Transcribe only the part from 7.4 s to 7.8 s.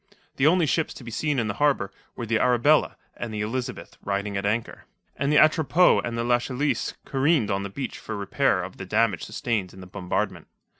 on the